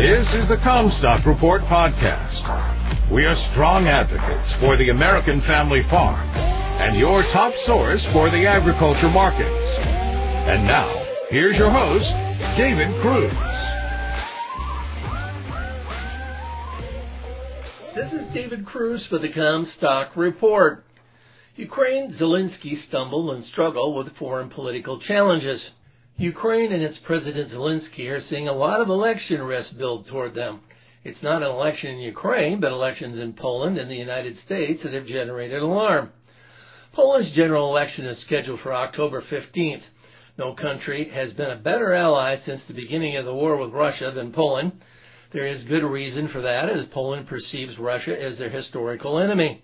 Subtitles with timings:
[0.00, 2.40] This is the Commstock Report podcast.
[3.12, 6.26] We are strong advocates for the American family farm
[6.80, 9.76] and your top source for the agriculture markets.
[10.48, 10.88] And now,
[11.28, 12.08] here's your host,
[12.56, 13.30] David Kruse.
[17.94, 20.82] This is David Kruse for the Commstock Report.
[21.56, 25.72] Ukraine, Zelensky stumble and struggle with foreign political challenges.
[26.20, 30.60] Ukraine and its President Zelensky are seeing a lot of election risk build toward them.
[31.02, 34.92] It's not an election in Ukraine, but elections in Poland and the United States that
[34.92, 36.12] have generated alarm.
[36.92, 39.80] Poland's general election is scheduled for October 15th.
[40.36, 44.12] No country has been a better ally since the beginning of the war with Russia
[44.14, 44.72] than Poland.
[45.32, 49.62] There is good reason for that, as Poland perceives Russia as their historical enemy.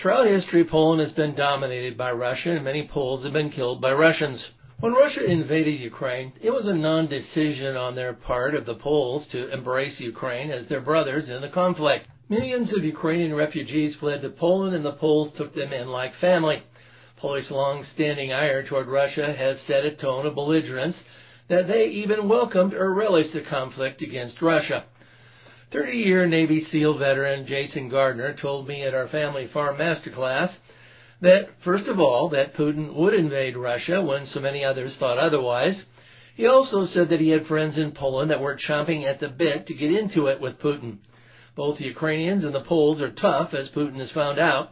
[0.00, 3.92] Throughout history, Poland has been dominated by Russia, and many Poles have been killed by
[3.92, 4.52] Russians.
[4.80, 9.52] When Russia invaded Ukraine, it was a non-decision on their part of the Poles to
[9.52, 12.06] embrace Ukraine as their brothers in the conflict.
[12.30, 16.62] Millions of Ukrainian refugees fled to Poland, and the Poles took them in like family.
[17.18, 21.04] Polish long-standing ire toward Russia has set a tone of belligerence
[21.48, 24.86] that they even welcomed or relished the conflict against Russia.
[25.72, 30.56] 30 year Navy SEAL veteran Jason Gardner told me at our family farm masterclass
[31.20, 35.84] that, first of all, that Putin would invade Russia when so many others thought otherwise.
[36.34, 39.66] He also said that he had friends in Poland that were chomping at the bit
[39.66, 40.98] to get into it with Putin.
[41.56, 44.70] Both the Ukrainians and the Poles are tough, as Putin has found out.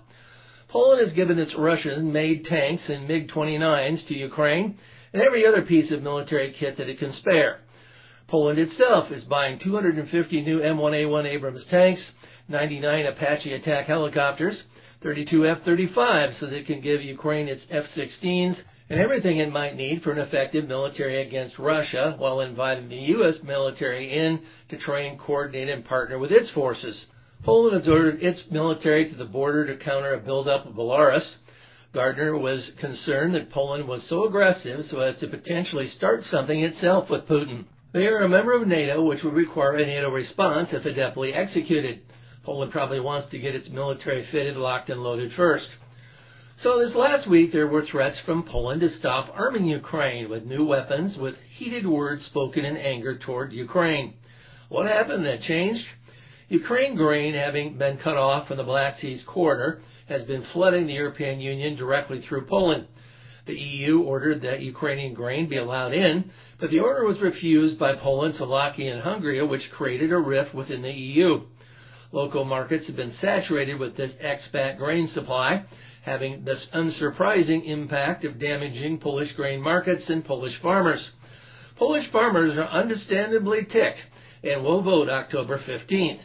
[0.69, 4.79] Poland has given its Russian-made tanks and MiG-29s to Ukraine
[5.13, 7.61] and every other piece of military kit that it can spare.
[8.29, 12.13] Poland itself is buying 250 new M1A1 Abrams tanks,
[12.49, 14.63] 99 Apache attack helicopters,
[15.03, 18.59] 32 F-35s so that it can give Ukraine its F-16s
[18.91, 23.39] and everything it might need for an effective military against Russia while inviting the U.S.
[23.43, 24.41] military in
[24.71, 27.07] to train, coordinate, and partner with its forces.
[27.45, 31.37] Poland has ordered its military to the border to counter a buildup of Belarus.
[31.93, 37.11] Gardner was concerned that Poland was so aggressive so as to potentially start something itself
[37.11, 37.65] with Putin.
[37.93, 42.01] They are a member of NATO, which would require a NATO response if adeptly executed.
[42.49, 45.69] Poland probably wants to get its military fitted, locked, and loaded first.
[46.63, 50.65] So this last week there were threats from Poland to stop arming Ukraine with new
[50.65, 54.15] weapons with heated words spoken in anger toward Ukraine.
[54.71, 55.85] What happened that changed?
[56.49, 60.95] Ukraine grain having been cut off from the Black Sea's corridor has been flooding the
[60.95, 62.87] European Union directly through Poland.
[63.45, 67.95] The EU ordered that Ukrainian grain be allowed in, but the order was refused by
[67.97, 71.43] Poland, Slovakia, and Hungary, which created a rift within the EU.
[72.11, 75.65] Local markets have been saturated with this expat grain supply,
[76.03, 81.11] having this unsurprising impact of damaging Polish grain markets and Polish farmers.
[81.77, 84.01] Polish farmers are understandably ticked
[84.43, 86.21] and will vote October 15th.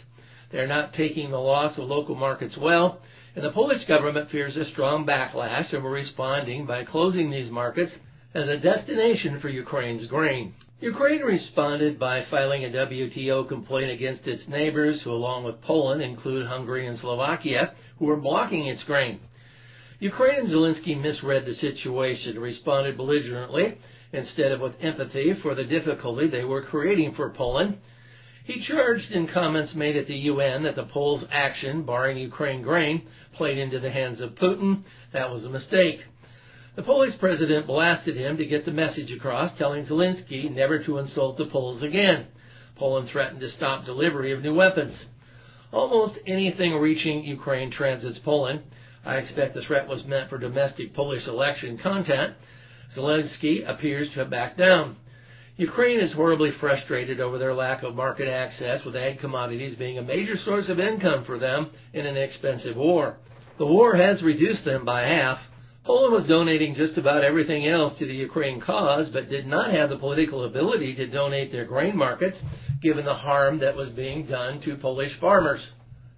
[0.52, 3.02] They're not taking the loss of local markets well,
[3.36, 7.98] and the Polish government fears a strong backlash and we're responding by closing these markets
[8.34, 10.54] as a destination for Ukraine's grain.
[10.84, 16.46] Ukraine responded by filing a WTO complaint against its neighbors, who along with Poland include
[16.46, 19.22] Hungary and Slovakia, who are blocking its grain.
[20.02, 23.78] Ukraine and Zelensky misread the situation, responded belligerently
[24.12, 27.78] instead of with empathy for the difficulty they were creating for Poland
[28.44, 33.08] he charged in comments made at the UN that the Poles' action, barring Ukraine grain,
[33.34, 34.84] played into the hands of Putin.
[35.14, 36.02] That was a mistake.
[36.76, 41.38] The Polish president blasted him to get the message across, telling Zelensky never to insult
[41.38, 42.26] the Poles again.
[42.76, 45.06] Poland threatened to stop delivery of new weapons.
[45.72, 48.64] Almost anything reaching Ukraine transits Poland.
[49.06, 52.34] I expect the threat was meant for domestic Polish election content.
[52.96, 54.96] Zelensky appears to have backed down.
[55.58, 60.02] Ukraine is horribly frustrated over their lack of market access, with ag commodities being a
[60.02, 63.18] major source of income for them in an expensive war.
[63.60, 65.40] The war has reduced them by half.
[65.86, 69.90] Poland was donating just about everything else to the Ukraine cause, but did not have
[69.90, 72.38] the political ability to donate their grain markets,
[72.82, 75.72] given the harm that was being done to Polish farmers.